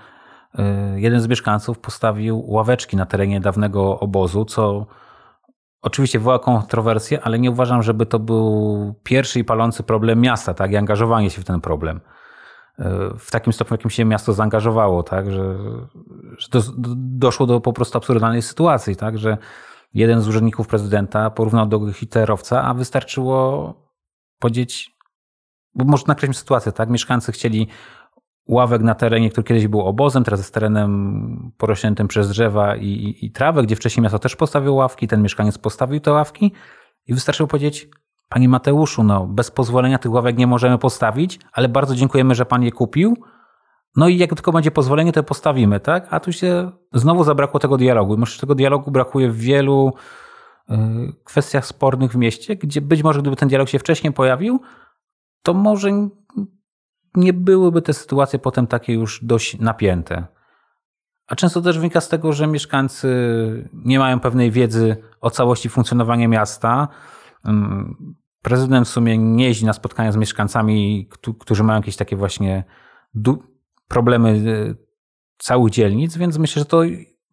[0.56, 4.86] e, jeden z mieszkańców postawił ławeczki na terenie dawnego obozu, co
[5.82, 10.72] oczywiście wywoła kontrowersję, ale nie uważam, żeby to był pierwszy i palący problem miasta, tak,
[10.72, 12.02] i angażowanie się w ten problem.
[12.80, 15.58] E, w takim stopniu, w jakim się miasto zaangażowało, tak, że,
[16.38, 16.62] że do,
[16.96, 19.38] doszło do po prostu absurdalnej sytuacji, tak, że
[19.94, 23.74] jeden z urzędników prezydenta porównał do hitlerowca, a wystarczyło
[24.40, 25.01] powiedzieć
[25.76, 26.90] bo może nakreślić sytuację, tak?
[26.90, 27.68] Mieszkańcy chcieli
[28.48, 33.26] ławek na terenie, który kiedyś był obozem, teraz jest terenem porośniętym przez drzewa i, i,
[33.26, 36.52] i trawę, gdzie wcześniej miasto też postawiło ławki, ten mieszkaniec postawił te ławki
[37.08, 37.90] i wystarczyło powiedzieć,
[38.30, 42.64] Panie Mateuszu, no bez pozwolenia tych ławek nie możemy postawić, ale bardzo dziękujemy, że Pan
[42.64, 43.18] je kupił.
[43.96, 46.08] No i jak tylko będzie pozwolenie, to postawimy, tak?
[46.10, 48.18] A tu się znowu zabrakło tego dialogu.
[48.18, 49.94] Myślę, że tego dialogu brakuje w wielu
[50.70, 50.76] y,
[51.24, 54.60] kwestiach spornych w mieście, gdzie być może gdyby ten dialog się wcześniej pojawił,
[55.44, 55.90] to może
[57.16, 60.28] nie byłyby te sytuacje potem takie już dość napięte.
[61.28, 63.10] A często też wynika z tego, że mieszkańcy
[63.74, 66.88] nie mają pewnej wiedzy o całości funkcjonowania miasta.
[68.42, 72.64] prezydent w sumie nie jeździ na spotkania z mieszkańcami, którzy mają jakieś takie właśnie
[73.88, 74.76] problemy e,
[75.38, 76.82] całych dzielnic, więc myślę, że to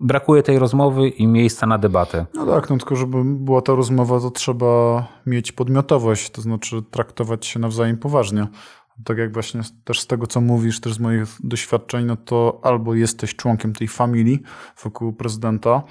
[0.01, 2.27] brakuje tej rozmowy i miejsca na debatę.
[2.35, 7.47] No tak, no tylko żeby była ta rozmowa, to trzeba mieć podmiotowość, to znaczy traktować
[7.47, 8.47] się nawzajem poważnie.
[9.05, 12.95] Tak jak właśnie też z tego, co mówisz, też z moich doświadczeń, no to albo
[12.95, 14.43] jesteś członkiem tej familii
[14.83, 15.83] wokół prezydenta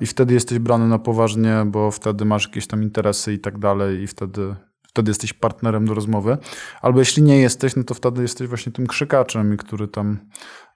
[0.00, 4.02] i wtedy jesteś brany na poważnie, bo wtedy masz jakieś tam interesy i tak dalej
[4.02, 4.54] i wtedy
[4.96, 6.38] wtedy jesteś partnerem do rozmowy.
[6.82, 10.18] Albo jeśli nie jesteś, no to wtedy jesteś właśnie tym krzykaczem, który tam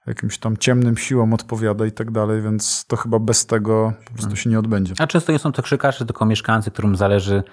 [0.07, 4.35] jakimś tam ciemnym siłom odpowiada i tak dalej, więc to chyba bez tego po prostu
[4.35, 4.93] się nie odbędzie.
[4.99, 7.43] A często nie są to krzykacze, tylko mieszkańcy, którym zależy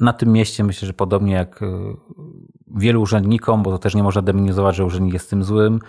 [0.00, 0.64] na tym mieście.
[0.64, 1.66] Myślę, że podobnie jak y,
[2.76, 5.80] wielu urzędnikom, bo to też nie można demonizować, że urzędnik jest tym złym,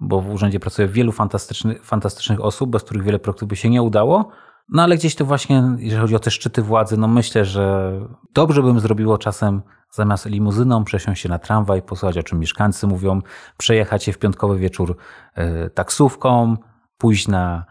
[0.00, 3.82] bo w urzędzie pracuje wielu fantastycznych, fantastycznych osób, bez których wiele projektów by się nie
[3.82, 4.30] udało.
[4.72, 7.92] No ale gdzieś to właśnie, jeżeli chodzi o te szczyty władzy, no myślę, że
[8.34, 13.20] dobrze bym zrobiło czasem zamiast limuzyną przesiąść się na tramwaj, posłuchać o czym mieszkańcy mówią,
[13.56, 14.96] przejechać się w piątkowy wieczór
[15.38, 16.56] y, taksówką,
[16.98, 17.64] pójść na,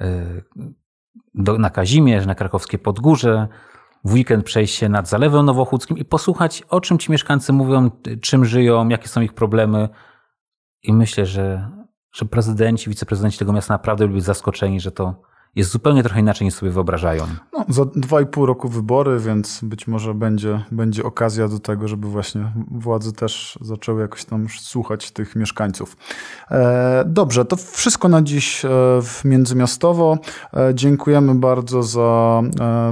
[0.00, 0.44] y,
[1.34, 3.48] do, na Kazimierz, na krakowskie Podgórze,
[4.04, 7.90] w weekend przejść się nad Zalewem Nowochódzkim i posłuchać o czym ci mieszkańcy mówią,
[8.22, 9.88] czym żyją, jakie są ich problemy.
[10.82, 11.70] I myślę, że,
[12.12, 15.22] że prezydenci, wiceprezydenci tego miasta naprawdę byli zaskoczeni, że to
[15.56, 17.26] jest zupełnie trochę inaczej niż sobie wyobrażają.
[17.52, 21.88] No, za dwa i pół roku wybory, więc być może będzie, będzie okazja do tego,
[21.88, 25.96] żeby właśnie władze też zaczęły jakoś tam słuchać tych mieszkańców.
[26.50, 28.68] E, dobrze, to wszystko na dziś e,
[29.02, 30.18] w Międzymiastowo.
[30.54, 32.42] E, dziękujemy bardzo za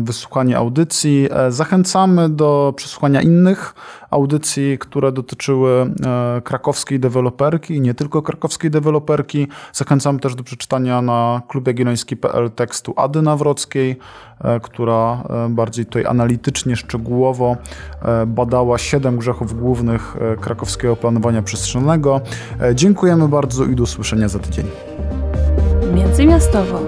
[0.00, 1.28] wysłuchanie audycji.
[1.48, 3.74] Zachęcamy do przesłuchania innych
[4.10, 5.94] audycji, które dotyczyły
[6.44, 9.48] krakowskiej deweloperki nie tylko krakowskiej deweloperki.
[9.72, 13.96] Zachęcam też do przeczytania na klubjagielloński.pl tekstu Ady Nawrockiej,
[14.40, 17.56] e, która e, bardziej tutaj analitycznie, szczegółowo
[18.26, 22.20] badała siedem grzechów głównych krakowskiego planowania przestrzennego.
[22.74, 24.66] Dziękujemy bardzo i do usłyszenia za tydzień.
[25.94, 26.80] Międzymiastowo.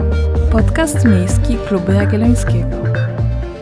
[0.53, 3.06] Podcast miejski Klubu Jagiellońskiego.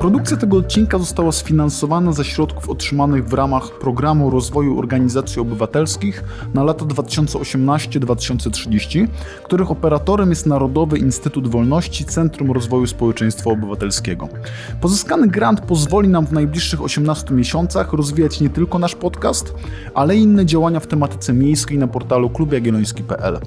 [0.05, 6.65] Produkcja tego odcinka została sfinansowana ze środków otrzymanych w ramach Programu Rozwoju Organizacji Obywatelskich na
[6.65, 9.09] lata 2018-2030,
[9.45, 14.29] których operatorem jest Narodowy Instytut Wolności Centrum Rozwoju Społeczeństwa Obywatelskiego.
[14.81, 19.55] Pozyskany grant pozwoli nam w najbliższych 18 miesiącach rozwijać nie tylko nasz podcast,
[19.95, 23.39] ale i inne działania w tematyce miejskiej na portalu klubjagielloński.pl.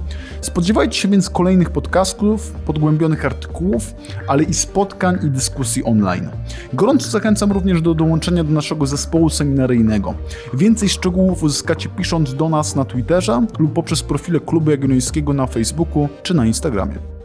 [0.42, 3.94] Spodziewajcie się więc kolejnych podcastów, podgłębionych artykułów,
[4.28, 6.30] ale i spotkań i dyskusji online.
[6.74, 10.14] Gorąco zachęcam również do dołączenia do naszego zespołu seminaryjnego.
[10.54, 16.10] Więcej szczegółów uzyskacie pisząc do nas na Twitterze lub poprzez profile Klubu Jagiellońskiego na Facebooku
[16.24, 17.17] czy na Instagramie.